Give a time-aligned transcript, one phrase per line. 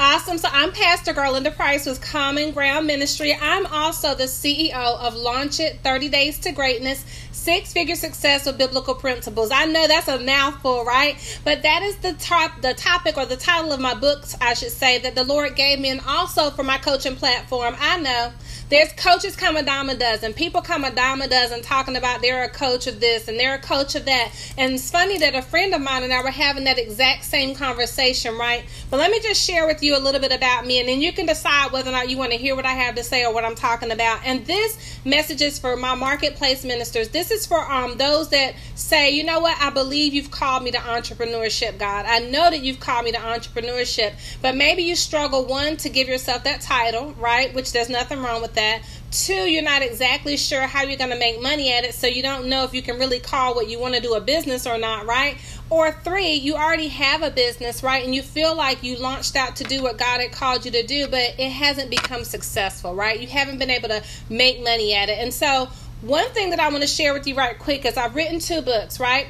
[0.00, 0.38] Awesome.
[0.38, 3.32] So I'm Pastor Garlinda Price with Common Ground Ministry.
[3.40, 8.58] I'm also the CEO of Launch It 30 Days to Greatness, Six Figure Success with
[8.58, 9.52] Biblical Principles.
[9.52, 11.16] I know that's a mouthful, right?
[11.44, 14.72] But that is the top the topic or the title of my books, I should
[14.72, 17.76] say, that the Lord gave me and also for my coaching platform.
[17.78, 18.32] I know
[18.70, 20.32] there's coaches come a dime a dozen.
[20.32, 23.54] People come a dime a dozen talking about they're a coach of this and they're
[23.54, 24.32] a coach of that.
[24.56, 27.54] And it's funny that a friend of mine and I were having that exact same
[27.54, 28.64] conversation, right?
[28.90, 31.12] But let me just share with you a little bit about me and then you
[31.12, 33.34] can decide whether or not you want to hear what I have to say or
[33.34, 34.20] what I'm talking about.
[34.24, 37.10] And this message is for my marketplace ministers.
[37.10, 40.70] This is for um those that say, you know what, I believe you've called me
[40.70, 42.06] to entrepreneurship, God.
[42.06, 46.08] I know that you've called me to entrepreneurship, but maybe you struggle one to give
[46.08, 47.52] yourself that title, right?
[47.52, 48.82] Which there's nothing wrong with that.
[49.10, 52.22] Two, you're not exactly sure how you're going to make money at it, so you
[52.22, 54.78] don't know if you can really call what you want to do a business or
[54.78, 55.36] not, right?
[55.70, 58.04] Or three, you already have a business, right?
[58.04, 60.82] And you feel like you launched out to do what God had called you to
[60.82, 63.20] do, but it hasn't become successful, right?
[63.20, 65.18] You haven't been able to make money at it.
[65.18, 65.68] And so,
[66.00, 68.60] one thing that I want to share with you right quick is I've written two
[68.60, 69.28] books, right?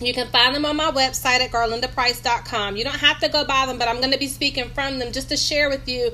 [0.00, 2.76] You can find them on my website at garlindaprice.com.
[2.76, 5.12] You don't have to go buy them, but I'm going to be speaking from them
[5.12, 6.10] just to share with you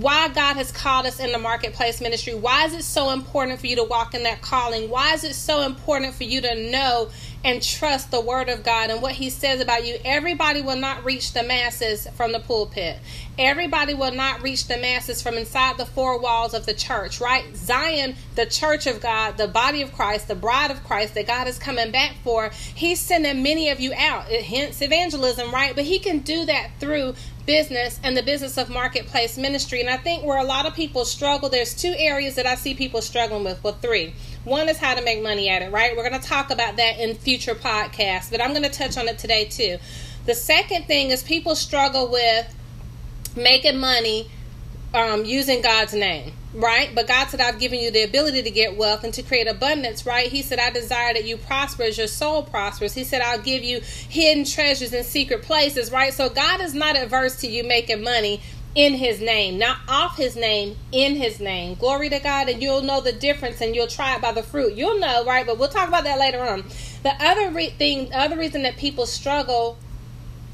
[0.00, 2.32] why God has called us in the marketplace ministry.
[2.32, 4.88] Why is it so important for you to walk in that calling?
[4.88, 7.10] Why is it so important for you to know
[7.42, 9.98] and trust the word of God and what he says about you?
[10.04, 13.00] Everybody will not reach the masses from the pulpit.
[13.38, 17.44] Everybody will not reach the masses from inside the four walls of the church, right?
[17.56, 21.48] Zion, the church of God, the body of Christ, the bride of Christ that God
[21.48, 24.26] is coming back for, he's sending many of you out.
[24.26, 25.74] Hence evangelism, right?
[25.74, 27.14] But he can do that through
[27.48, 29.80] business and the business of marketplace ministry.
[29.80, 32.74] And I think where a lot of people struggle, there's two areas that I see
[32.74, 33.64] people struggling with.
[33.64, 34.12] Well, three.
[34.44, 35.96] One is how to make money at it, right?
[35.96, 39.08] We're going to talk about that in future podcasts, but I'm going to touch on
[39.08, 39.78] it today too.
[40.26, 42.54] The second thing is people struggle with
[43.34, 44.30] making money
[44.92, 46.92] um, using God's name right?
[46.92, 50.04] But God said, I've given you the ability to get wealth and to create abundance,
[50.04, 50.26] right?
[50.26, 52.94] He said, I desire that you prosper as your soul prospers.
[52.94, 56.12] He said, I'll give you hidden treasures in secret places, right?
[56.12, 58.42] So God is not adverse to you making money
[58.74, 61.74] in his name, not off his name, in his name.
[61.76, 64.74] Glory to God, and you'll know the difference and you'll try it by the fruit.
[64.74, 65.46] You'll know, right?
[65.46, 66.64] But we'll talk about that later on.
[67.04, 69.78] The other re- thing, the other reason that people struggle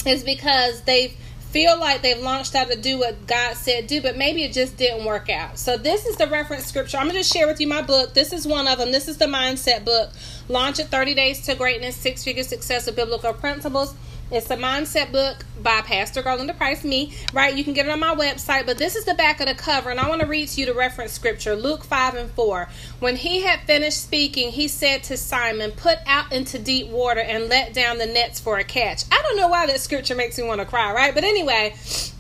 [0.06, 1.16] is because they've
[1.54, 4.76] feel like they've launched out to do what God said do, but maybe it just
[4.76, 5.56] didn't work out.
[5.56, 6.98] So this is the reference scripture.
[6.98, 8.12] I'm going to share with you my book.
[8.12, 8.91] This is one of them.
[8.91, 10.10] This is the mindset book.
[10.48, 13.94] Launch it 30 Days to Greatness, Six Figure Success with Biblical Principles.
[14.34, 17.55] It's a mindset book by Pastor Garlinda Price, me, right?
[17.55, 19.93] You can get it on my website, but this is the back of the cover,
[19.93, 22.69] and I want to read to you the reference scripture Luke 5 and 4.
[22.99, 27.49] When he had finished speaking, he said to Simon, Put out into deep water and
[27.49, 29.05] let down the nets for a catch.
[29.12, 31.15] I don't know why that scripture makes me want to cry, right?
[31.15, 31.77] But anyway,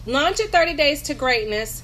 [0.06, 1.82] launch it 30 days to greatness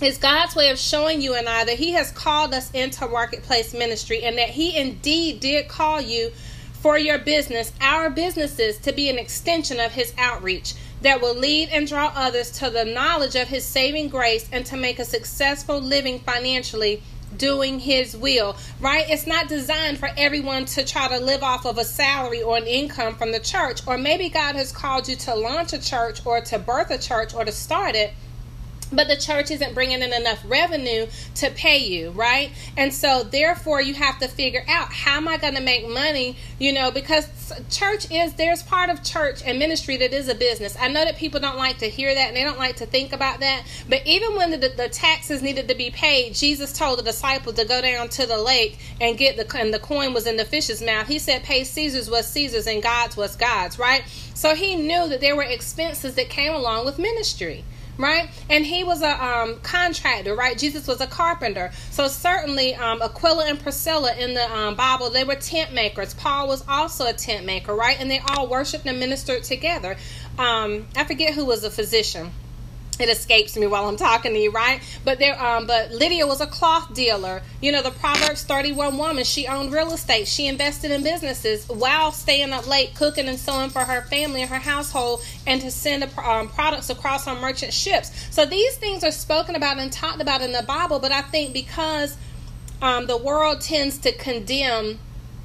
[0.00, 3.74] is God's way of showing you and I that He has called us into marketplace
[3.74, 6.32] ministry and that He indeed did call you
[6.82, 11.68] for your business, our businesses, to be an extension of His outreach that will lead
[11.70, 15.80] and draw others to the knowledge of His saving grace and to make a successful
[15.80, 17.02] living financially
[17.36, 19.06] doing his will, right?
[19.08, 22.66] It's not designed for everyone to try to live off of a salary or an
[22.66, 23.80] income from the church.
[23.86, 27.34] Or maybe God has called you to launch a church or to birth a church
[27.34, 28.12] or to start it
[28.92, 32.50] but the church isn't bringing in enough revenue to pay you, right?
[32.76, 36.36] And so, therefore, you have to figure out how am I going to make money,
[36.58, 37.28] you know, because
[37.70, 40.76] church is there's part of church and ministry that is a business.
[40.78, 43.12] I know that people don't like to hear that and they don't like to think
[43.12, 47.02] about that, but even when the, the taxes needed to be paid, Jesus told the
[47.02, 50.36] disciples to go down to the lake and get the and the coin was in
[50.36, 51.06] the fish's mouth.
[51.06, 54.04] He said, "Pay Caesar's what Caesar's and God's was God's," right?
[54.34, 57.64] So he knew that there were expenses that came along with ministry
[57.98, 58.28] right?
[58.48, 60.56] And he was a um, contractor, right?
[60.56, 61.72] Jesus was a carpenter.
[61.90, 66.14] So certainly, um, Aquila and Priscilla in the um, Bible, they were tent makers.
[66.14, 67.98] Paul was also a tent maker, right?
[68.00, 69.96] And they all worshipped and ministered together.
[70.38, 72.30] Um, I forget who was a physician
[73.02, 74.80] it escapes me while I'm talking to you, right?
[75.04, 77.42] But there, um, but Lydia was a cloth dealer.
[77.60, 80.28] You know, the Proverbs 31 woman, she owned real estate.
[80.28, 84.50] She invested in businesses while staying up late cooking and sewing for her family and
[84.50, 88.10] her household, and to send um, products across on merchant ships.
[88.34, 90.98] So these things are spoken about and talked about in the Bible.
[90.98, 92.16] But I think because
[92.80, 94.98] um, the world tends to condemn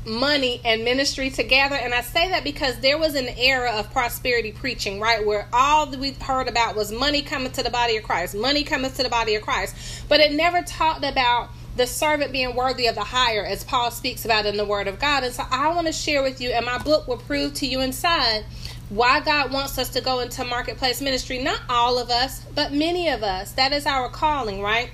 [0.08, 1.76] money and ministry together.
[1.76, 5.26] And I say that because there was an era of prosperity preaching, right?
[5.26, 8.92] Where all we heard about was money coming to the body of Christ, money coming
[8.92, 9.76] to the body of Christ.
[10.08, 14.26] But it never talked about the servant being worthy of the hire, as Paul speaks
[14.26, 15.24] about in the Word of God.
[15.24, 17.82] And so I want to share with you, and my book will prove to you
[17.82, 18.46] inside
[18.90, 21.40] why God wants us to go into marketplace ministry.
[21.40, 23.52] Not all of us, but many of us.
[23.54, 24.90] That is our calling, right?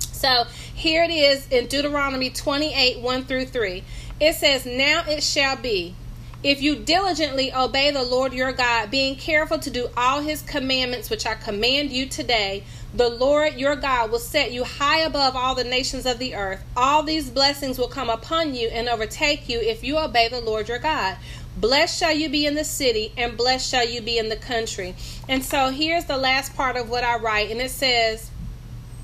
[0.00, 0.44] So
[0.74, 3.84] here it is in Deuteronomy 28 1 through 3.
[4.18, 5.94] It says, Now it shall be,
[6.42, 11.10] if you diligently obey the Lord your God, being careful to do all his commandments
[11.10, 12.62] which I command you today,
[12.94, 16.62] the Lord your God will set you high above all the nations of the earth.
[16.76, 20.68] All these blessings will come upon you and overtake you if you obey the Lord
[20.68, 21.16] your God.
[21.56, 24.94] Blessed shall you be in the city, and blessed shall you be in the country.
[25.28, 28.30] And so here's the last part of what I write, and it says,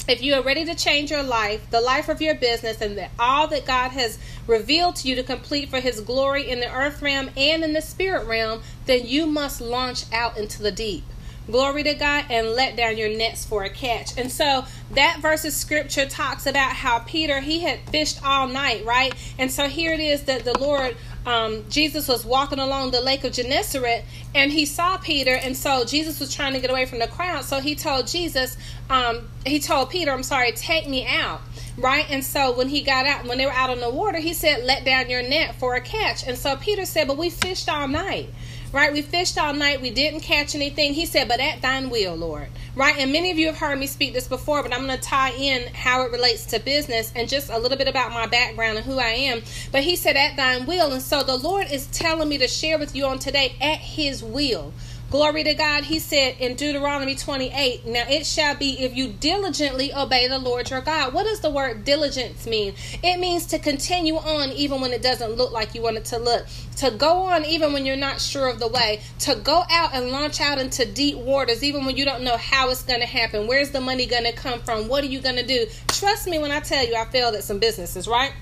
[0.09, 3.11] if you are ready to change your life, the life of your business, and that
[3.19, 7.01] all that God has revealed to you to complete for His glory in the earth
[7.03, 11.05] realm and in the spirit realm, then you must launch out into the deep.
[11.51, 14.17] Glory to God and let down your nets for a catch.
[14.17, 18.85] And so that verse of scripture talks about how Peter he had fished all night,
[18.85, 19.13] right?
[19.39, 23.25] And so here it is that the Lord um, Jesus was walking along the lake
[23.25, 24.05] of Gennesaret
[24.35, 27.45] and he saw Peter, and so Jesus was trying to get away from the crowd.
[27.45, 28.57] So he told Jesus,
[28.91, 31.41] um, he told Peter, I'm sorry, take me out.
[31.79, 32.05] Right?
[32.11, 34.65] And so when he got out, when they were out on the water, he said,
[34.65, 36.27] Let down your net for a catch.
[36.27, 38.29] And so Peter said, But we fished all night
[38.73, 38.93] right?
[38.93, 40.95] We fished all night, we didn't catch anything.
[40.95, 42.97] He said, But at thine will, Lord, right?
[42.99, 45.33] And many of you have heard me speak this before, but I'm going to tie
[45.33, 48.87] in how it relates to business and just a little bit about my background and
[48.87, 49.43] who I am.
[49.71, 50.93] But he said, At thine will.
[50.93, 54.23] And so the Lord is telling me to share with you on today at his
[54.23, 54.73] will.
[55.13, 55.85] Glory to God.
[55.85, 60.71] He said in Deuteronomy 28, Now it shall be if you diligently obey the Lord
[60.71, 61.13] your God.
[61.13, 62.73] What does the word diligence mean?
[63.03, 66.19] It means to continue on even when it doesn't look like you want it to
[66.19, 66.47] look.
[66.77, 69.03] To go on even when you're not sure of the way.
[69.19, 72.71] To go out and launch out into deep waters even when you don't know how
[72.71, 73.47] it's going to happen.
[73.47, 74.89] Where's the money going to come from?
[74.89, 75.67] What are you going to do?
[75.89, 78.33] Trust me when I tell you I failed at some businesses, right?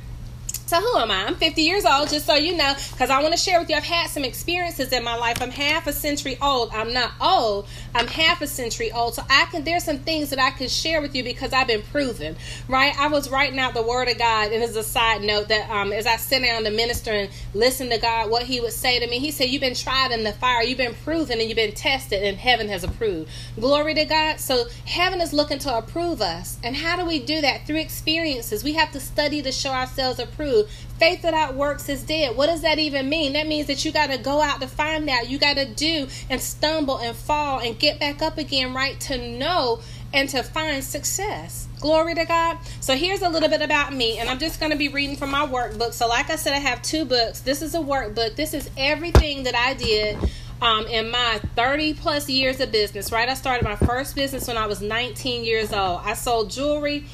[0.70, 1.24] So who am I?
[1.24, 3.74] I'm 50 years old, just so you know, because I want to share with you.
[3.74, 5.42] I've had some experiences in my life.
[5.42, 6.70] I'm half a century old.
[6.72, 7.66] I'm not old.
[7.92, 9.16] I'm half a century old.
[9.16, 9.64] So I can.
[9.64, 12.36] There's some things that I can share with you because I've been proven.
[12.68, 12.96] Right?
[12.96, 15.92] I was writing out the Word of God, and as a side note, that um,
[15.92, 19.08] as I sit down to minister and listen to God, what He would say to
[19.08, 20.62] me, He said, "You've been tried in the fire.
[20.62, 23.28] You've been proven, and you've been tested, and heaven has approved."
[23.58, 24.38] Glory to God.
[24.38, 27.66] So heaven is looking to approve us, and how do we do that?
[27.66, 28.62] Through experiences.
[28.62, 30.59] We have to study to show ourselves approved
[30.98, 32.36] Faith without works is dead.
[32.36, 33.32] What does that even mean?
[33.32, 35.28] That means that you got to go out to find out.
[35.28, 38.98] You got to do and stumble and fall and get back up again, right?
[39.00, 39.80] To know
[40.12, 41.68] and to find success.
[41.80, 42.58] Glory to God.
[42.80, 45.30] So here's a little bit about me, and I'm just going to be reading from
[45.30, 45.92] my workbook.
[45.92, 47.40] So, like I said, I have two books.
[47.40, 48.36] This is a workbook.
[48.36, 50.18] This is everything that I did
[50.60, 53.28] um, in my 30 plus years of business, right?
[53.28, 56.02] I started my first business when I was 19 years old.
[56.04, 57.06] I sold jewelry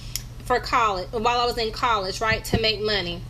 [0.45, 3.21] for college while I was in college, right, to make money.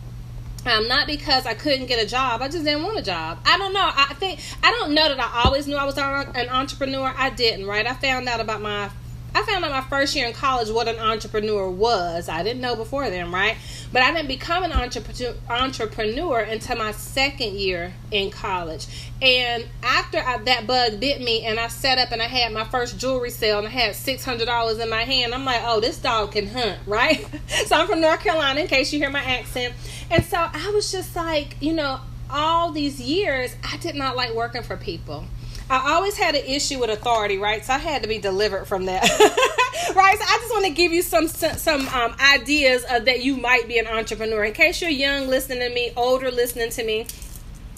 [0.67, 2.41] Um, not because I couldn't get a job.
[2.41, 3.39] I just didn't want a job.
[3.45, 3.89] I don't know.
[3.89, 7.13] I think I don't know that I always knew I was an entrepreneur.
[7.15, 7.65] I didn't.
[7.65, 7.87] Right.
[7.87, 8.89] I found out about my
[9.35, 12.27] I found out my first year in college what an entrepreneur was.
[12.27, 13.55] I didn't know before then, right?
[13.93, 18.87] But I didn't become an entrepreneur, until my second year in college.
[19.21, 22.63] And after I, that bug bit me, and I set up and I had my
[22.63, 25.33] first jewelry sale, and I had six hundred dollars in my hand.
[25.33, 27.25] I'm like, oh, this dog can hunt, right?
[27.67, 29.73] so I'm from North Carolina, in case you hear my accent.
[30.09, 34.33] And so I was just like, you know, all these years, I did not like
[34.33, 35.25] working for people.
[35.69, 37.63] I always had an issue with authority, right?
[37.63, 39.01] So I had to be delivered from that,
[39.95, 40.17] right?
[40.17, 43.67] So I just want to give you some some um, ideas of that you might
[43.67, 44.45] be an entrepreneur.
[44.45, 47.05] In case you're young listening to me, older listening to me,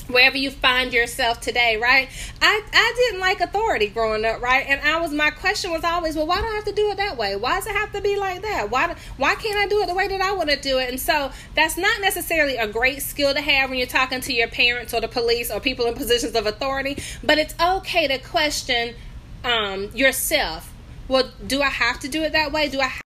[0.10, 2.10] wherever you find yourself today, right?
[2.42, 4.66] I, I didn't like authority growing up, right?
[4.68, 6.98] And I was my question was always, well, why do I have to do it
[6.98, 7.36] that way?
[7.36, 8.70] Why does it have to be like that?
[8.72, 10.90] Why why can't I do it the way that I want to do it?
[10.90, 14.48] And so that's not necessarily a great skill to have when you're talking to your
[14.48, 18.96] parents or the police or people in positions of authority, but it's okay to question
[19.44, 20.74] um, yourself.
[21.08, 22.70] Well, do I have to do it that way?
[22.70, 23.02] Do I have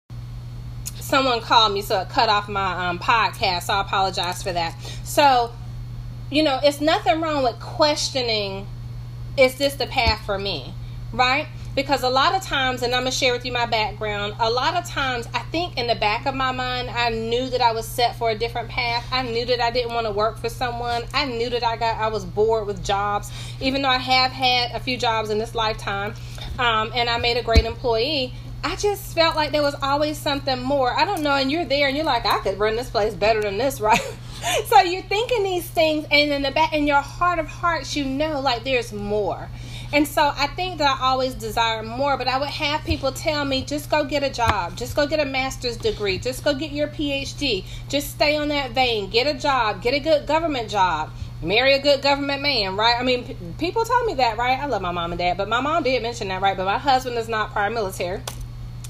[1.00, 4.78] someone called me so it cut off my um, podcast so i apologize for that
[5.04, 5.50] so
[6.30, 8.66] you know, it's nothing wrong with questioning
[9.36, 10.74] is this the path for me?
[11.12, 11.46] Right?
[11.74, 14.50] Because a lot of times, and I'm going to share with you my background, a
[14.50, 17.70] lot of times I think in the back of my mind, I knew that I
[17.70, 19.06] was set for a different path.
[19.12, 21.04] I knew that I didn't want to work for someone.
[21.14, 23.30] I knew that I got, I was bored with jobs,
[23.60, 26.14] even though I have had a few jobs in this lifetime
[26.58, 28.34] um, and I made a great employee.
[28.64, 30.92] I just felt like there was always something more.
[30.92, 33.40] I don't know, and you're there and you're like, I could run this place better
[33.40, 34.00] than this, right?
[34.66, 38.04] So you're thinking these things, and in the back, in your heart of hearts, you
[38.04, 39.48] know, like there's more.
[39.92, 43.44] And so I think that I always desire more, but I would have people tell
[43.44, 46.72] me, just go get a job, just go get a master's degree, just go get
[46.72, 51.10] your PhD, just stay on that vein, get a job, get a good government job,
[51.40, 52.96] marry a good government man, right?
[53.00, 54.58] I mean, p- people tell me that, right?
[54.58, 56.56] I love my mom and dad, but my mom did mention that, right?
[56.56, 58.20] But my husband is not prior military.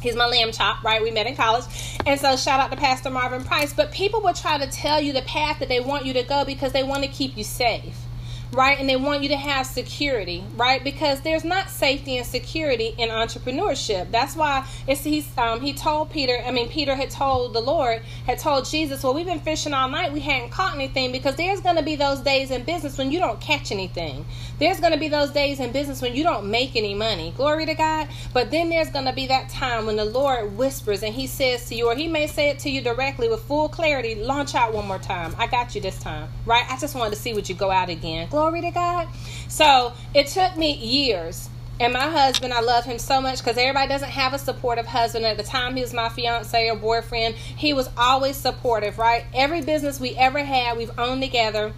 [0.00, 1.02] He's my lamb chop, right?
[1.02, 1.64] We met in college.
[2.06, 3.72] And so shout out to Pastor Marvin Price.
[3.72, 6.44] But people will try to tell you the path that they want you to go
[6.44, 8.07] because they want to keep you safe
[8.52, 8.78] right?
[8.78, 10.82] And they want you to have security, right?
[10.82, 14.10] Because there's not safety and security in entrepreneurship.
[14.10, 16.38] That's why it's he's um, he told Peter.
[16.44, 19.88] I mean, Peter had told the Lord had told Jesus, "Well, we've been fishing all
[19.88, 20.12] night.
[20.12, 23.18] We hadn't caught anything because there's going to be those days in business when you
[23.18, 24.24] don't catch anything.
[24.58, 27.32] There's going to be those days in business when you don't make any money.
[27.36, 28.08] Glory to God.
[28.32, 31.66] But then there's going to be that time when the Lord whispers and He says
[31.68, 34.14] to you, or He may say it to you directly with full clarity.
[34.14, 35.34] Launch out one more time.
[35.38, 36.64] I got you this time, right?
[36.70, 39.08] I just wanted to see what you go out again." Glory to God.
[39.48, 41.50] So it took me years.
[41.80, 45.26] And my husband, I love him so much because everybody doesn't have a supportive husband.
[45.26, 49.24] At the time he was my fiance or boyfriend, he was always supportive, right?
[49.34, 51.72] Every business we ever had, we've owned together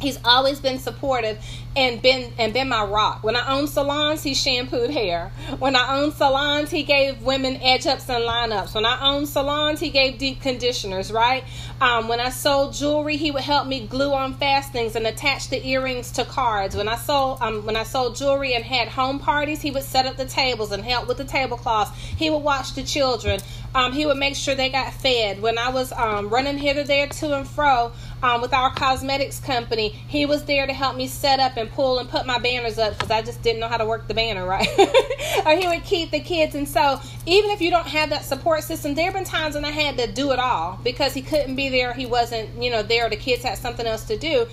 [0.00, 1.38] he's always been supportive
[1.74, 3.22] and been and been my rock.
[3.22, 5.30] When I owned salons, he shampooed hair.
[5.58, 8.74] When I owned salons, he gave women edge ups and lineups.
[8.74, 11.12] When I owned salons, he gave deep conditioners.
[11.12, 11.44] Right.
[11.80, 15.66] Um, when I sold jewelry, he would help me glue on fastenings and attach the
[15.66, 16.76] earrings to cards.
[16.76, 20.06] When I sold um, when I sold jewelry and had home parties, he would set
[20.06, 21.96] up the tables and help with the tablecloths.
[22.16, 23.40] He would watch the children.
[23.74, 25.42] Um, he would make sure they got fed.
[25.42, 27.92] When I was um, running to there to and fro
[28.26, 32.00] um, with our cosmetics company, he was there to help me set up and pull
[32.00, 34.44] and put my banners up because I just didn't know how to work the banner
[34.44, 34.66] right.
[35.46, 36.56] or he would keep the kids.
[36.56, 39.64] And so, even if you don't have that support system, there have been times when
[39.64, 42.82] I had to do it all because he couldn't be there, he wasn't, you know,
[42.82, 43.08] there.
[43.08, 44.48] The kids had something else to do,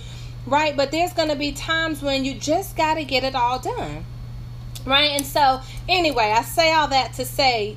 [0.46, 0.76] right?
[0.76, 4.04] But there's going to be times when you just got to get it all done,
[4.86, 5.10] right?
[5.10, 7.76] And so, anyway, I say all that to say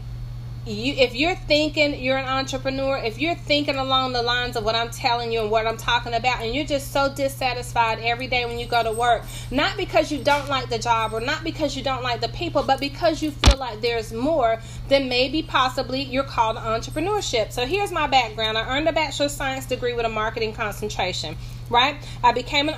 [0.68, 4.76] you if you're thinking you're an entrepreneur, if you're thinking along the lines of what
[4.76, 8.46] I'm telling you and what I'm talking about, and you're just so dissatisfied every day
[8.46, 11.76] when you go to work, not because you don't like the job or not because
[11.76, 16.02] you don't like the people, but because you feel like there's more, then maybe possibly
[16.02, 17.52] you're called to entrepreneurship.
[17.52, 18.58] So here's my background.
[18.58, 21.36] I earned a bachelor of science degree with a marketing concentration
[21.70, 21.98] right?
[22.24, 22.76] I became an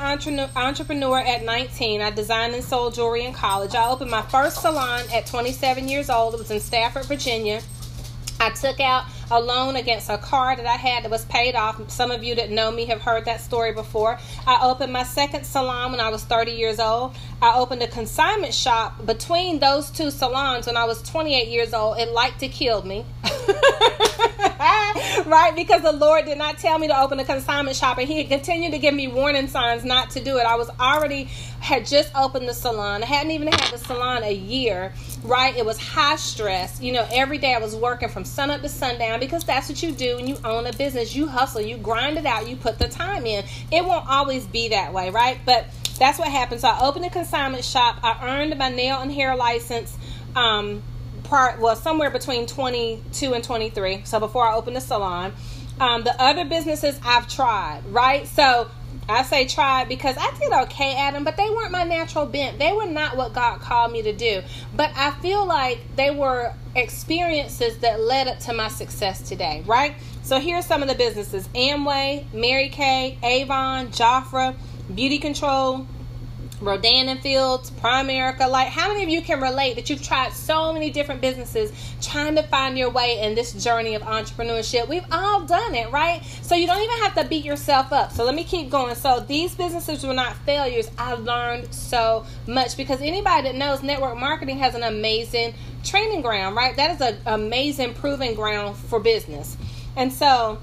[0.56, 2.02] entrepreneur at 19.
[2.02, 3.76] I designed and sold jewelry in college.
[3.76, 6.34] I opened my first salon at 27 years old.
[6.34, 7.62] It was in Stafford, Virginia.
[8.40, 11.90] I took out a loan against a car that I had that was paid off.
[11.92, 14.18] Some of you that know me have heard that story before.
[14.48, 17.16] I opened my second salon when I was 30 years old.
[17.42, 21.98] I opened a consignment shop between those two salons when I was 28 years old.
[21.98, 23.06] It liked to kill me.
[25.26, 25.54] right?
[25.56, 28.72] Because the Lord did not tell me to open a consignment shop and He continued
[28.72, 30.46] to give me warning signs not to do it.
[30.46, 31.26] I was already
[31.60, 33.04] had just opened the salon.
[33.04, 34.94] I hadn't even had the salon a year,
[35.24, 35.56] right?
[35.56, 36.82] It was high stress.
[36.82, 39.82] You know, every day I was working from sun up to sundown because that's what
[39.84, 41.16] you do when you own a business.
[41.16, 43.46] You hustle, you grind it out, you put the time in.
[43.72, 45.40] It won't always be that way, right?
[45.46, 45.68] But
[45.98, 46.62] that's what happened.
[46.62, 48.00] So I opened a consignment shop.
[48.04, 49.96] I earned my nail and hair license.
[50.36, 50.82] Um,
[51.30, 55.32] part well somewhere between 22 and 23 so before i opened the salon
[55.80, 58.70] um, the other businesses i've tried right so
[59.10, 62.60] I say tried because I did okay at them, but they weren't my natural bent.
[62.60, 64.44] They were not what God called me to do.
[64.76, 69.96] But I feel like they were experiences that led up to my success today, right?
[70.22, 74.56] So here's some of the businesses Amway, Mary Kay, Avon, Jafra,
[74.92, 75.88] BeautiControl,
[76.62, 78.50] Rodan and Fields, Primerica.
[78.50, 82.36] Like, how many of you can relate that you've tried so many different businesses trying
[82.36, 84.88] to find your way in this journey of entrepreneurship?
[84.88, 86.22] We've all done it, right?
[86.42, 88.12] So you don't even have to beat yourself up.
[88.12, 88.96] So let me keep going.
[88.96, 90.92] So these businesses were not failures.
[90.98, 96.56] I learned so much because anybody that knows network marketing has an amazing training ground,
[96.56, 96.76] right?
[96.76, 99.56] That is an amazing proving ground for business.
[99.96, 100.60] And so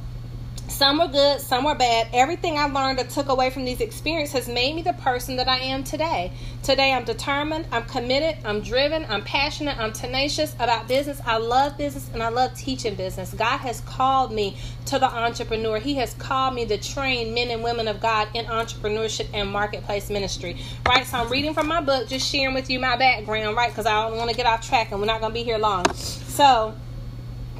[0.76, 2.06] some were good, some were bad.
[2.12, 5.48] Everything I learned or took away from these experiences has made me the person that
[5.48, 6.30] I am today.
[6.62, 11.18] Today I'm determined, I'm committed, I'm driven, I'm passionate, I'm tenacious about business.
[11.24, 13.32] I love business and I love teaching business.
[13.32, 15.78] God has called me to the entrepreneur.
[15.78, 20.10] He has called me to train men and women of God in entrepreneurship and marketplace
[20.10, 20.58] ministry.
[20.86, 21.06] Right?
[21.06, 23.70] So I'm reading from my book, just sharing with you my background, right?
[23.70, 25.56] Because I don't want to get off track and we're not going to be here
[25.56, 25.90] long.
[25.94, 26.74] So,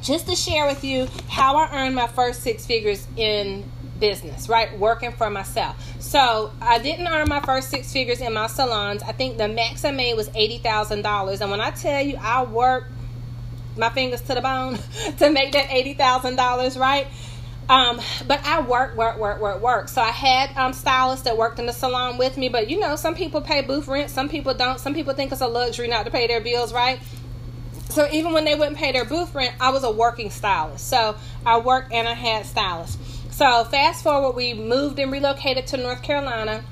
[0.01, 4.77] just to share with you how I earned my first six figures in business, right?
[4.77, 5.75] Working for myself.
[6.01, 9.03] So I didn't earn my first six figures in my salons.
[9.03, 11.41] I think the max I made was eighty thousand dollars.
[11.41, 12.91] And when I tell you I worked
[13.75, 14.79] my fingers to the bone
[15.17, 17.07] to make that eighty thousand dollars, right?
[17.69, 19.89] Um, but I work, work, work, work, work.
[19.89, 22.47] So I had um, stylists that worked in the salon with me.
[22.47, 24.79] But you know, some people pay booth rent, some people don't.
[24.79, 26.99] Some people think it's a luxury not to pay their bills, right?
[27.97, 30.87] So even when they wouldn't pay their booth rent, I was a working stylist.
[30.87, 32.95] So I worked and I had stylists.
[33.31, 36.63] So fast forward, we moved and relocated to North Carolina.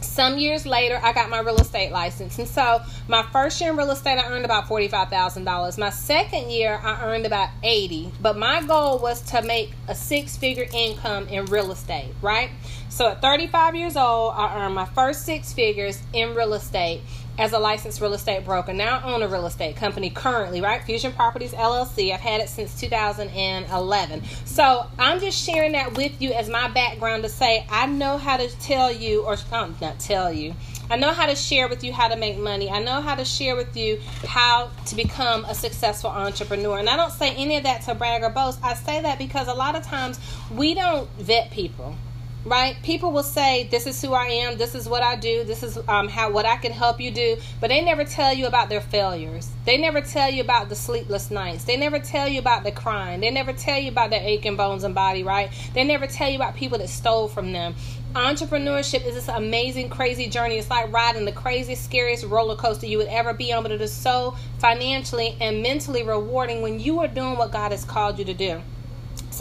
[0.00, 2.38] Some years later i got my real estate license.
[2.38, 6.78] And so my first year in real estate i earned about $45000 my second year
[6.82, 11.46] i earned about 80 but my goal was to make a six figure income in
[11.46, 12.50] real estate right?
[12.88, 17.00] So at 35 years old i earned my first six figures in real estate
[17.42, 18.72] as a licensed real estate broker.
[18.72, 20.80] Now I own a real estate company currently, right?
[20.80, 22.14] Fusion Properties LLC.
[22.14, 24.22] I've had it since 2011.
[24.44, 28.36] So I'm just sharing that with you as my background to say I know how
[28.36, 30.54] to tell you, or um, not tell you.
[30.88, 32.70] I know how to share with you how to make money.
[32.70, 36.78] I know how to share with you how to become a successful entrepreneur.
[36.78, 38.60] And I don't say any of that to brag or boast.
[38.62, 40.20] I say that because a lot of times
[40.54, 41.96] we don't vet people
[42.44, 42.76] right?
[42.82, 44.58] People will say this is who i am.
[44.58, 45.44] This is what i do.
[45.44, 47.36] This is um, how what i can help you do.
[47.60, 49.48] But they never tell you about their failures.
[49.64, 51.64] They never tell you about the sleepless nights.
[51.64, 53.20] They never tell you about the crying.
[53.20, 55.50] They never tell you about their aching bones and body right?
[55.74, 57.74] They never tell you about people that stole from them.
[58.14, 60.58] Entrepreneurship is this amazing crazy journey.
[60.58, 63.80] It's like riding the craziest scariest roller coaster you would ever be on but it
[63.80, 68.24] is so financially and mentally rewarding when you are doing what god has called you
[68.24, 68.60] to do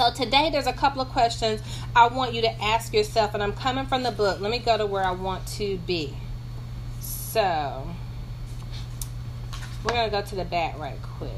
[0.02, 1.62] so today there's a couple of questions
[1.96, 4.40] I want you to ask yourself, and I'm coming from the book.
[4.40, 6.18] Let me go to where I want to be.
[7.00, 7.88] So
[9.84, 11.30] we're gonna go to the back right quick.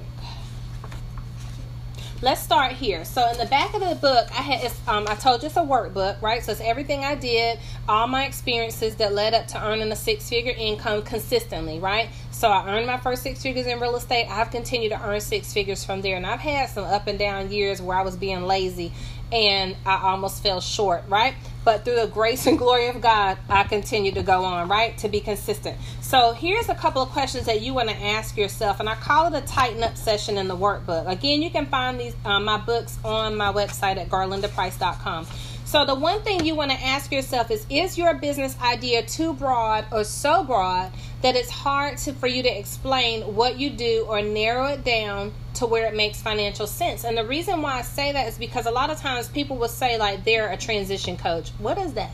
[2.22, 3.04] Let's start here.
[3.04, 5.62] So in the back of the book, I had um, I told you it's a
[5.62, 6.42] workbook, right?
[6.42, 10.54] So it's everything I did, all my experiences that led up to earning a six-figure
[10.58, 12.08] income consistently, right?
[12.32, 14.28] So I earned my first six figures in real estate.
[14.30, 17.52] I've continued to earn six figures from there, and I've had some up and down
[17.52, 18.94] years where I was being lazy
[19.34, 21.34] and I almost fell short, right?
[21.66, 24.96] But through the grace and glory of God, I continue to go on, right?
[25.00, 25.78] To be consistent.
[26.02, 29.34] So here's a couple of questions that you want to ask yourself, and I call
[29.34, 31.10] it a tighten up session in the workbook.
[31.10, 35.26] Again, you can find these um, my books on my website at garlindaprice.com.
[35.66, 39.34] So the one thing you want to ask yourself is is your business idea too
[39.34, 40.92] broad or so broad
[41.24, 45.34] that it's hard to, for you to explain what you do or narrow it down
[45.56, 47.04] to where it makes financial sense.
[47.04, 49.68] And the reason why I say that is because a lot of times people will
[49.68, 51.50] say like they're a transition coach.
[51.60, 52.12] What is that?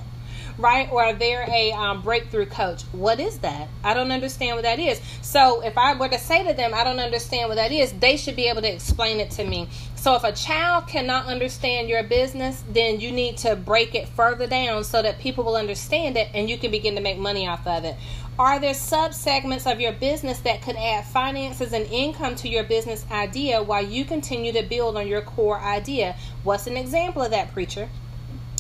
[0.60, 0.92] right?
[0.92, 2.84] Or they're a um, breakthrough coach.
[2.92, 3.70] What is that?
[3.84, 5.02] I don't understand what that is.
[5.22, 8.18] So if I were to say to them, I don't understand what that is, they
[8.18, 9.70] should be able to explain it to me.
[9.96, 14.48] So if a child cannot understand your business, then you need to break it further
[14.48, 17.66] down so that people will understand it and you can begin to make money off
[17.66, 17.96] of it.
[18.40, 22.64] Are there sub segments of your business that could add finances and income to your
[22.64, 26.16] business idea while you continue to build on your core idea?
[26.46, 27.90] What's an example of that, preacher?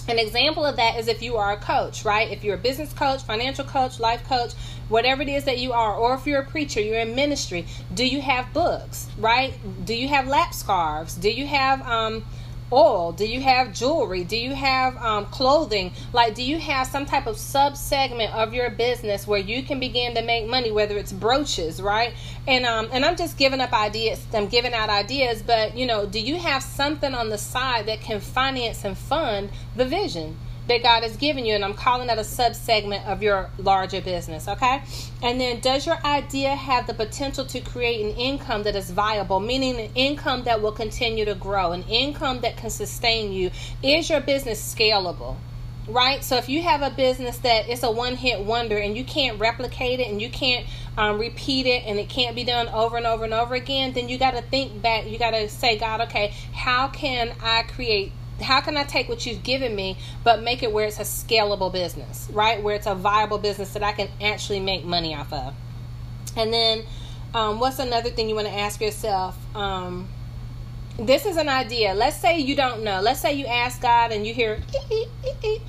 [0.10, 2.30] An example of that is if you are a coach, right?
[2.30, 4.52] If you're a business coach, financial coach, life coach,
[4.90, 8.06] whatever it is that you are, or if you're a preacher, you're in ministry, do
[8.06, 9.54] you have books, right?
[9.86, 11.16] Do you have lap scarves?
[11.16, 12.26] Do you have um,
[12.72, 13.12] oil?
[13.12, 14.24] Do you have jewelry?
[14.24, 15.92] Do you have um, clothing?
[16.14, 19.80] Like, do you have some type of sub segment of your business where you can
[19.80, 22.14] begin to make money, whether it's brooches, right?
[22.48, 24.26] And um, and I'm just giving up ideas.
[24.34, 28.02] I'm giving out ideas, but you know, do you have something on the side that
[28.02, 30.38] can finance and fund the vision?
[30.70, 34.02] That God has given you, and I'm calling that a sub segment of your larger
[34.02, 34.82] business, okay?
[35.22, 39.40] And then, does your idea have the potential to create an income that is viable,
[39.40, 43.52] meaning an income that will continue to grow, an income that can sustain you?
[43.84, 45.38] Is your business scalable?
[45.88, 46.24] Right?
[46.24, 49.40] So, if you have a business that is a one hit wonder and you can't
[49.40, 53.08] replicate it and you can't um, repeat it and it can't be done over and
[53.08, 55.08] over and over again, then you got to think back.
[55.08, 59.26] You got to say, God, okay, how can I create how can I take what
[59.26, 62.62] you've given me but make it where it's a scalable business, right?
[62.62, 65.54] Where it's a viable business that I can actually make money off of.
[66.36, 66.84] And then,
[67.34, 69.38] um, what's another thing you want to ask yourself?
[69.56, 70.08] Um,
[70.98, 71.94] this is an idea.
[71.94, 73.02] Let's say you don't know.
[73.02, 74.60] Let's say you ask God and you hear,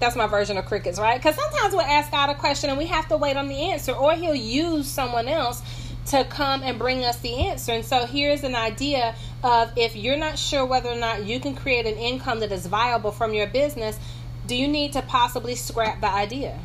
[0.00, 1.18] that's my version of crickets, right?
[1.18, 3.92] Because sometimes we'll ask God a question and we have to wait on the answer,
[3.92, 5.62] or He'll use someone else
[6.06, 7.72] to come and bring us the answer.
[7.72, 11.54] And so here's an idea of if you're not sure whether or not you can
[11.54, 13.98] create an income that is viable from your business,
[14.46, 16.58] do you need to possibly scrap the idea?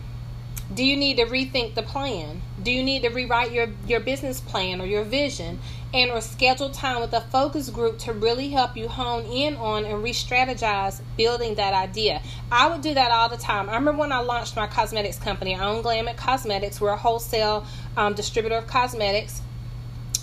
[0.73, 2.41] Do you need to rethink the plan?
[2.61, 5.59] Do you need to rewrite your, your business plan or your vision
[5.93, 9.85] and or schedule time with a focus group to really help you hone in on
[9.85, 12.19] and re-strategize building that idea?
[12.51, 13.69] I would do that all the time.
[13.69, 16.81] I remember when I launched my cosmetics company, I own Glamit Cosmetics.
[16.81, 19.41] We're a wholesale um, distributor of cosmetics.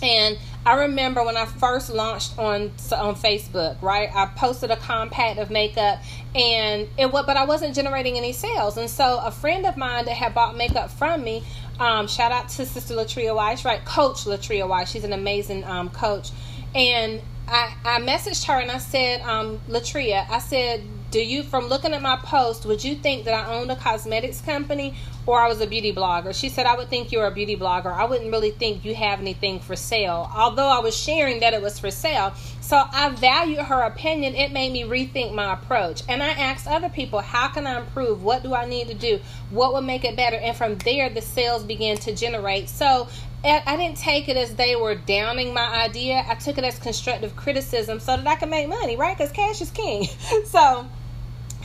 [0.03, 4.09] And I remember when I first launched on on Facebook, right?
[4.13, 5.99] I posted a compact of makeup,
[6.35, 8.77] and it was, but I wasn't generating any sales.
[8.77, 11.43] And so a friend of mine that had bought makeup from me,
[11.79, 13.83] um, shout out to Sister Latria Weiss, right?
[13.85, 16.31] Coach Latria Weiss, she's an amazing um, coach,
[16.75, 21.67] and I, I messaged her and I said, um, Latria, I said, Do you, from
[21.67, 25.47] looking at my post, would you think that I owned a cosmetics company or I
[25.47, 26.33] was a beauty blogger?
[26.33, 27.93] She said, I would think you're a beauty blogger.
[27.93, 30.29] I wouldn't really think you have anything for sale.
[30.35, 32.33] Although I was sharing that it was for sale.
[32.61, 34.35] So I valued her opinion.
[34.35, 36.03] It made me rethink my approach.
[36.09, 38.23] And I asked other people, how can I improve?
[38.23, 39.19] What do I need to do?
[39.49, 40.37] What would make it better?
[40.37, 42.69] And from there, the sales began to generate.
[42.69, 43.07] So
[43.45, 46.23] I didn't take it as they were downing my idea.
[46.27, 49.17] I took it as constructive criticism so that I could make money, right?
[49.17, 50.05] Because cash is king.
[50.45, 50.87] so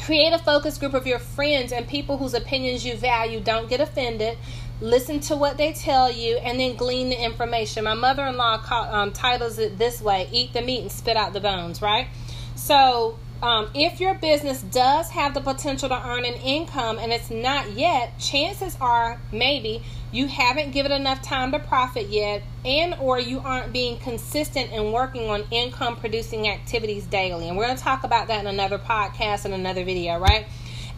[0.04, 3.40] create a focus group of your friends and people whose opinions you value.
[3.40, 4.38] Don't get offended.
[4.80, 7.84] Listen to what they tell you and then glean the information.
[7.84, 11.32] My mother in law um, titles it this way Eat the meat and spit out
[11.32, 12.08] the bones, right?
[12.54, 17.30] So um, if your business does have the potential to earn an income and it's
[17.30, 23.18] not yet, chances are maybe you haven't given enough time to profit yet and or
[23.18, 27.83] you aren't being consistent in working on income producing activities daily and we're going to
[27.83, 30.47] talk about that in another podcast and another video right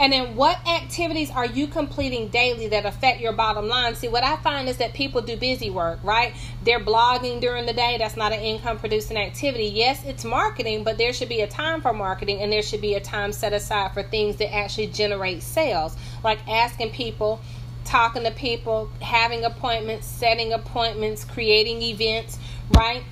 [0.00, 3.94] and then what activities are you completing daily that affect your bottom line?
[3.94, 6.32] See, what I find is that people do busy work, right?
[6.64, 7.96] They're blogging during the day.
[7.98, 9.66] That's not an income producing activity.
[9.66, 12.94] Yes, it's marketing, but there should be a time for marketing and there should be
[12.94, 15.94] a time set aside for things that actually generate sales,
[16.24, 17.38] like asking people
[17.84, 22.38] talking to people, having appointments, setting appointments, creating events,
[22.70, 23.02] right?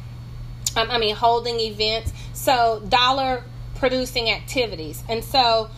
[0.76, 2.12] Um, I mean, holding events.
[2.32, 3.44] So, dollar
[3.76, 5.02] producing activities.
[5.08, 5.70] And so,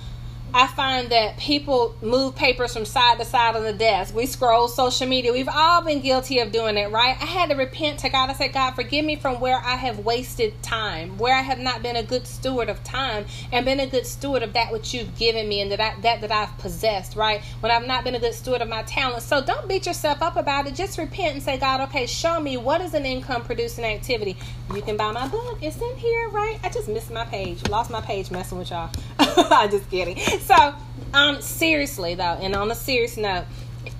[0.53, 4.15] I find that people move papers from side to side on the desk.
[4.15, 5.33] We scroll social media.
[5.33, 7.17] We've all been guilty of doing it, right?
[7.21, 8.31] I had to repent to God.
[8.31, 11.83] I said, God, forgive me from where I have wasted time, where I have not
[11.83, 15.17] been a good steward of time and been a good steward of that which you've
[15.17, 17.43] given me and that I, that that I've possessed, right?
[17.61, 19.23] When I've not been a good steward of my talent.
[19.23, 20.75] So don't beat yourself up about it.
[20.75, 24.37] Just repent and say, God, okay, show me what is an income producing activity.
[24.75, 25.59] You can buy my book.
[25.63, 26.59] It's in here, right?
[26.63, 27.67] I just missed my page.
[27.69, 28.91] Lost my page messing with y'all.
[29.19, 30.17] I'm just kidding.
[30.51, 30.75] So,
[31.15, 33.45] um, seriously though, and on a serious note,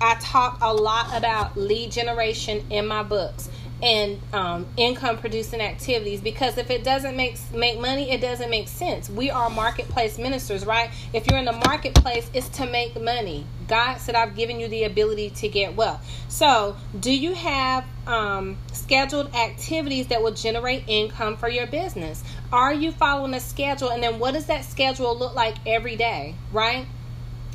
[0.01, 3.49] I talk a lot about lead generation in my books
[3.81, 8.67] and um, income producing activities because if it doesn't make make money, it doesn't make
[8.67, 9.09] sense.
[9.09, 10.91] We are marketplace ministers, right?
[11.13, 13.45] If you're in the marketplace, it's to make money.
[13.67, 18.57] God said, "I've given you the ability to get wealth." So, do you have um,
[18.73, 22.23] scheduled activities that will generate income for your business?
[22.51, 23.89] Are you following a schedule?
[23.89, 26.85] And then, what does that schedule look like every day, right?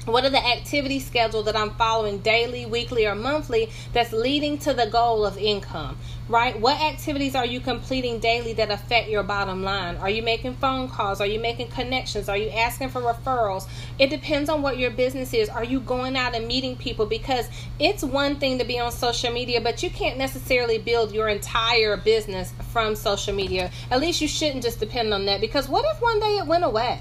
[0.06, 4.72] what are the activity schedule that I'm following daily, weekly, or monthly that's leading to
[4.72, 6.58] the goal of income, right?
[6.58, 9.96] What activities are you completing daily that affect your bottom line?
[9.96, 11.20] Are you making phone calls?
[11.20, 12.28] Are you making connections?
[12.28, 13.68] Are you asking for referrals?
[13.98, 15.48] It depends on what your business is.
[15.48, 17.06] Are you going out and meeting people?
[17.06, 21.28] Because it's one thing to be on social media, but you can't necessarily build your
[21.28, 23.70] entire business from social media.
[23.90, 26.64] At least you shouldn't just depend on that because what if one day it went
[26.64, 27.00] away?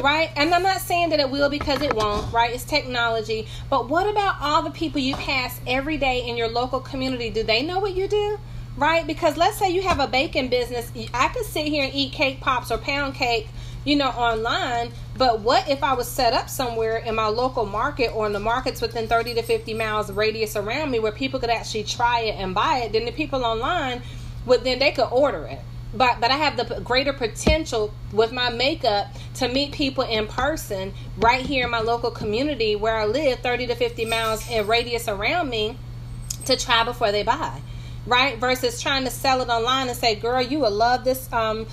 [0.00, 0.30] Right?
[0.36, 2.52] And I'm not saying that it will because it won't, right?
[2.52, 3.48] It's technology.
[3.70, 7.30] But what about all the people you pass every day in your local community?
[7.30, 8.38] Do they know what you do?
[8.76, 9.06] Right?
[9.06, 10.92] Because let's say you have a baking business.
[11.14, 13.48] I could sit here and eat cake pops or pound cake,
[13.84, 14.92] you know, online.
[15.16, 18.40] But what if I was set up somewhere in my local market or in the
[18.40, 22.32] markets within 30 to 50 miles radius around me where people could actually try it
[22.38, 22.92] and buy it?
[22.92, 24.02] Then the people online
[24.44, 25.60] would then they could order it
[25.96, 30.92] but but I have the greater potential with my makeup to meet people in person
[31.16, 35.08] right here in my local community where I live 30 to 50 miles in radius
[35.08, 35.76] around me
[36.44, 37.60] to try before they buy
[38.06, 41.66] right versus trying to sell it online and say girl you would love this um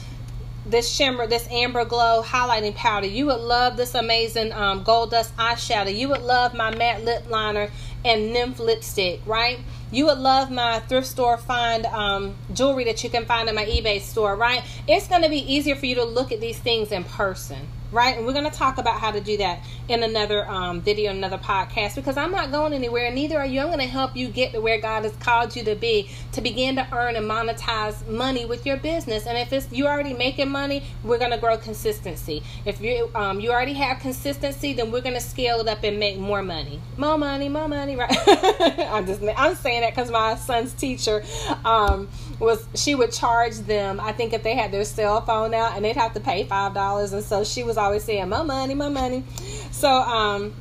[0.66, 3.08] this shimmer, this amber glow highlighting powder.
[3.08, 5.96] You would love this amazing um, gold dust eyeshadow.
[5.96, 7.70] You would love my matte lip liner
[8.06, 9.60] and nymph lipstick, right?
[9.94, 13.66] You would love my thrift store find um, jewelry that you can find in my
[13.66, 14.64] eBay store, right?
[14.88, 18.18] It's going to be easier for you to look at these things in person right?
[18.18, 21.38] And we're going to talk about how to do that in another um, video, another
[21.38, 23.62] podcast, because I'm not going anywhere, neither are you.
[23.62, 26.42] I'm going to help you get to where God has called you to be, to
[26.42, 29.28] begin to earn and monetize money with your business.
[29.28, 32.44] And if it's you already making money, we're going to grow consistency.
[32.66, 36.00] If you um, you already have consistency, then we're going to scale it up and
[36.00, 38.12] make more money, more money, more money, right?
[38.90, 41.24] I'm just I'm saying that because my son's teacher.
[41.64, 45.76] Um, was she would charge them i think if they had their cell phone out
[45.76, 48.74] and they'd have to pay five dollars and so she was always saying my money
[48.74, 49.24] my money
[49.72, 50.54] so um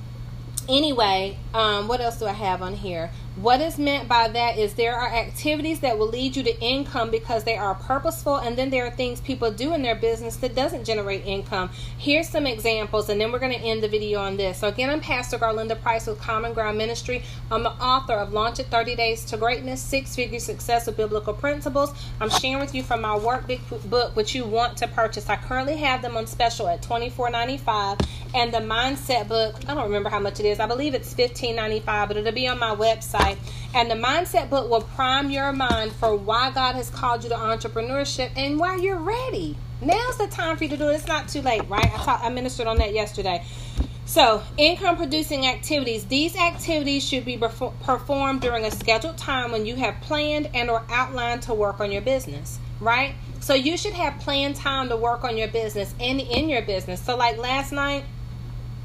[0.68, 3.10] anyway Um, what else do I have on here?
[3.36, 7.10] What is meant by that is there are activities that will lead you to income
[7.10, 10.54] because they are purposeful, and then there are things people do in their business that
[10.54, 11.70] doesn't generate income.
[11.96, 14.58] Here's some examples, and then we're going to end the video on this.
[14.58, 17.22] So, again, I'm Pastor Garlinda Price with Common Ground Ministry.
[17.50, 21.32] I'm the author of Launch It 30 Days to Greatness Six Figure Success with Biblical
[21.32, 21.94] Principles.
[22.20, 25.30] I'm sharing with you from my workbook book, which you want to purchase.
[25.30, 30.08] I currently have them on special at $24.95, and the Mindset book, I don't remember
[30.08, 30.60] how much it is.
[30.60, 33.38] I believe it's $15.95, but it'll be on my website
[33.74, 37.36] and the mindset book will prime your mind for why God has called you to
[37.36, 39.56] entrepreneurship and why you're ready.
[39.80, 40.94] Now's the time for you to do it.
[40.94, 41.90] It's not too late, right?
[42.06, 43.44] I, I ministered on that yesterday.
[44.04, 46.04] So, income producing activities.
[46.04, 50.82] These activities should be performed during a scheduled time when you have planned and or
[50.90, 53.14] outlined to work on your business, right?
[53.40, 57.00] So you should have planned time to work on your business and in your business.
[57.00, 58.04] So like last night,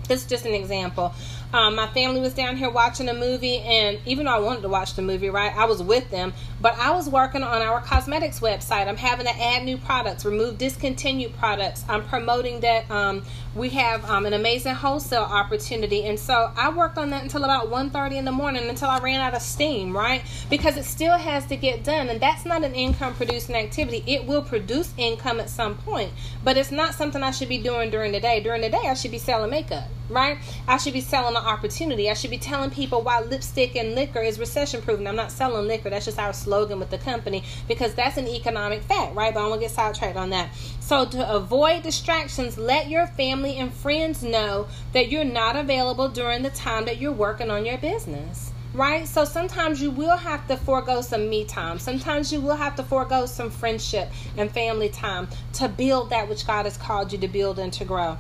[0.07, 1.13] this is just an example.
[1.53, 4.69] Um, my family was down here watching a movie, and even though I wanted to
[4.69, 6.33] watch the movie, right, I was with them.
[6.59, 8.87] But I was working on our cosmetics website.
[8.87, 11.85] I'm having to add new products, remove discontinued products.
[11.87, 16.97] I'm promoting that um, we have um, an amazing wholesale opportunity, and so I worked
[16.97, 20.23] on that until about 1:30 in the morning until I ran out of steam, right?
[20.49, 24.03] Because it still has to get done, and that's not an income producing activity.
[24.07, 26.11] It will produce income at some point,
[26.43, 28.39] but it's not something I should be doing during the day.
[28.39, 30.37] During the day, I should be selling makeup right?
[30.67, 32.09] I should be selling an opportunity.
[32.09, 34.99] I should be telling people why lipstick and liquor is recession proof.
[34.99, 35.89] And I'm not selling liquor.
[35.89, 39.33] That's just our slogan with the company because that's an economic fact, right?
[39.33, 40.49] But I won't get sidetracked on that.
[40.79, 46.43] So to avoid distractions, let your family and friends know that you're not available during
[46.43, 49.07] the time that you're working on your business right?
[49.07, 51.79] So sometimes you will have to forego some me time.
[51.79, 56.45] Sometimes you will have to forego some friendship and family time to build that which
[56.45, 58.19] God has called you to build and to grow.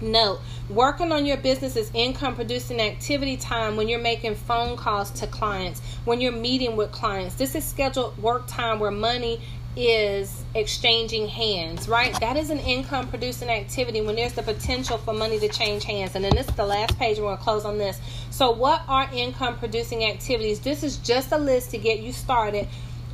[0.00, 5.10] Note, working on your business is income producing activity time when you're making phone calls
[5.10, 7.34] to clients, when you're meeting with clients.
[7.34, 9.40] This is scheduled work time where money
[9.76, 12.18] is exchanging hands, right?
[12.20, 16.14] That is an income producing activity when there's the potential for money to change hands.
[16.14, 17.18] And then this is the last page.
[17.18, 18.00] We're going to close on this.
[18.30, 20.60] So, what are income producing activities?
[20.60, 22.68] This is just a list to get you started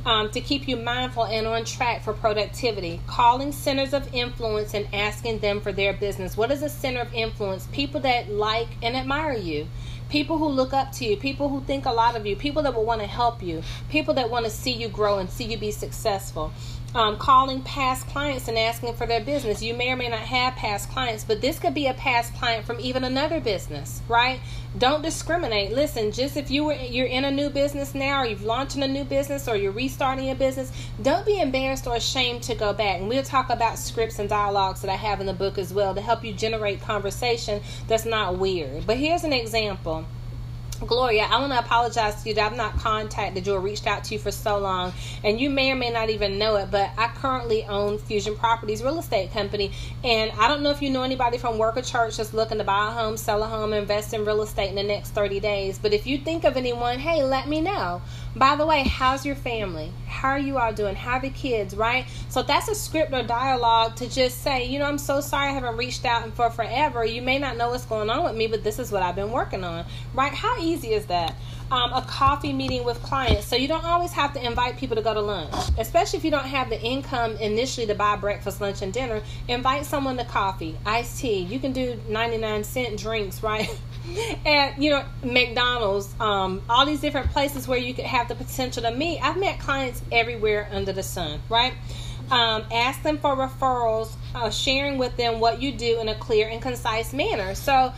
[0.05, 3.01] um, to keep you mindful and on track for productivity.
[3.07, 6.37] Calling centers of influence and asking them for their business.
[6.37, 7.67] What is a center of influence?
[7.71, 9.67] People that like and admire you.
[10.09, 12.75] People who look up to you, people who think a lot of you, people that
[12.75, 15.57] will want to help you, people that want to see you grow and see you
[15.57, 16.53] be successful
[16.95, 19.61] um, calling past clients and asking for their business.
[19.61, 22.65] You may or may not have past clients, but this could be a past client
[22.65, 24.39] from even another business, right?
[24.77, 25.73] Don't discriminate.
[25.73, 28.87] Listen, just if you were you're in a new business now, or you've launched a
[28.87, 32.99] new business, or you're restarting a business, don't be embarrassed or ashamed to go back.
[33.01, 35.93] And we'll talk about scripts and dialogues that I have in the book as well
[35.93, 38.87] to help you generate conversation that's not weird.
[38.87, 40.05] But here's an example.
[40.79, 44.03] Gloria, I want to apologize to you that I've not contacted you or reached out
[44.05, 44.91] to you for so long,
[45.23, 48.83] and you may or may not even know it, but I currently own Fusion Properties
[48.83, 49.71] Real Estate Company,
[50.03, 52.65] and I don't know if you know anybody from Work or Church that's looking to
[52.65, 55.79] buy a home, sell a home, invest in real estate in the next 30 days.
[55.79, 58.01] But if you think of anyone, hey, let me know.
[58.35, 59.93] By the way, how's your family?
[60.07, 60.95] How are you all doing?
[60.95, 62.05] How are the kids, right?
[62.27, 65.53] So that's a script or dialogue to just say, you know, I'm so sorry I
[65.53, 67.05] haven't reached out for forever.
[67.05, 69.31] You may not know what's going on with me, but this is what I've been
[69.31, 70.33] working on, right?
[70.33, 71.35] How easy is that?
[71.71, 73.47] Um, a coffee meeting with clients.
[73.47, 76.31] So you don't always have to invite people to go to lunch, especially if you
[76.31, 79.21] don't have the income initially to buy breakfast, lunch, and dinner.
[79.47, 81.39] Invite someone to coffee, iced tea.
[81.39, 83.69] You can do 99 cent drinks, right?
[84.45, 88.83] at you know McDonald's, um, all these different places where you could have the potential
[88.83, 89.19] to meet.
[89.19, 91.73] I've met clients everywhere under the sun, right?
[92.31, 96.47] Um, ask them for referrals, uh, sharing with them what you do in a clear
[96.47, 97.53] and concise manner.
[97.53, 97.93] So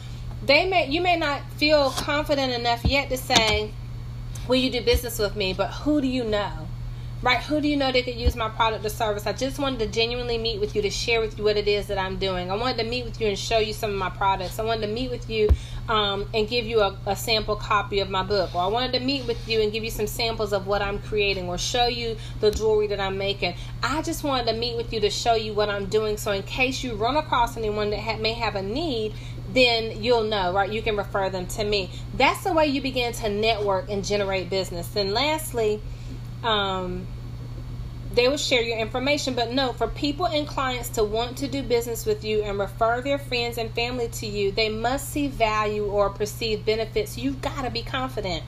[0.48, 3.72] they may you may not feel confident enough yet to say,
[4.48, 6.68] "Will you do business with me?" But who do you know?
[7.22, 7.40] right?
[7.44, 9.26] Who do you know that could use my product or service?
[9.26, 11.88] I just wanted to genuinely meet with you to share with you what it is
[11.88, 12.52] that I'm doing.
[12.52, 14.60] I wanted to meet with you and show you some of my products.
[14.60, 15.50] I wanted to meet with you
[15.90, 18.54] um, and give you a, a, sample copy of my book.
[18.54, 21.00] Or I wanted to meet with you and give you some samples of what I'm
[21.00, 23.56] creating or show you the jewelry that I'm making.
[23.82, 26.18] I just wanted to meet with you to show you what I'm doing.
[26.18, 29.14] So in case you run across anyone that ha- may have a need,
[29.54, 30.72] then you'll know, right?
[30.72, 31.90] You can refer them to me.
[32.16, 34.96] That's the way you begin to network and generate business.
[34.96, 35.82] And lastly,
[36.44, 37.08] um,
[38.14, 39.36] they will share your information.
[39.36, 43.02] But no, for people and clients to want to do business with you and refer
[43.02, 47.18] their friends and family to you, they must see value or perceive benefits.
[47.18, 48.44] You've got to be confident.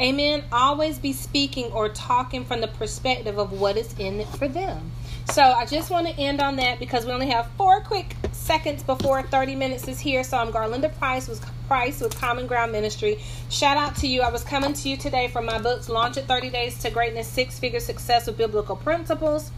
[0.00, 0.42] Amen.
[0.50, 4.90] Always be speaking or talking from the perspective of what is in it for them.
[5.32, 8.82] So I just want to end on that because we only have four quick seconds
[8.82, 10.22] before 30 minutes is here.
[10.24, 13.18] So I'm Garlinda Price with Price with Common Ground Ministry.
[13.48, 14.20] Shout out to you.
[14.20, 17.28] I was coming to you today from my books, Launch It 30 Days to Greatness,
[17.28, 19.50] Six Figure Success with Biblical Principles.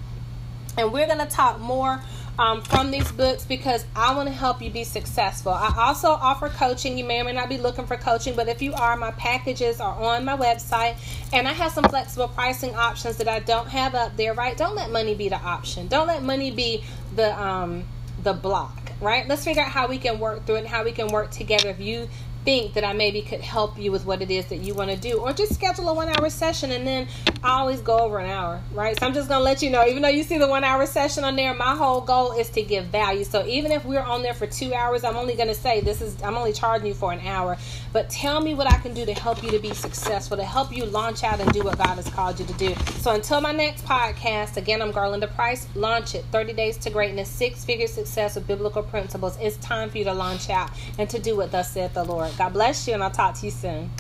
[0.79, 2.01] And we're going to talk more
[2.39, 5.53] um, from these books because I want to help you be successful.
[5.53, 6.99] I also offer coaching.
[6.99, 9.81] You may or may not be looking for coaching, but if you are, my packages
[9.81, 10.97] are on my website
[11.33, 14.57] and I have some flexible pricing options that I don't have up there, right?
[14.57, 15.87] Don't let money be the option.
[15.87, 16.83] Don't let money be
[17.15, 17.85] the um
[18.23, 19.29] the block, right?
[19.29, 21.69] Let's figure out how we can work through it and how we can work together.
[21.69, 22.09] If you
[22.45, 24.97] think that I maybe could help you with what it is that you want to
[24.97, 27.09] do, or just schedule a one hour session and then
[27.43, 28.99] I always go over an hour, right?
[28.99, 31.25] So I'm just gonna let you know, even though you see the one hour session
[31.25, 33.25] on there, my whole goal is to give value.
[33.25, 36.21] So even if we're on there for two hours, I'm only gonna say this is
[36.23, 37.57] I'm only charging you for an hour.
[37.93, 40.77] But tell me what I can do to help you to be successful, to help
[40.77, 42.75] you launch out and do what God has called you to do.
[43.01, 45.67] So until my next podcast, again, I'm Garlinda Price.
[45.75, 49.39] Launch it 30 days to greatness, six figure success with biblical principles.
[49.41, 52.34] It's time for you to launch out and to do what thus saith the Lord.
[52.37, 53.91] God bless you, and I'll talk to you soon.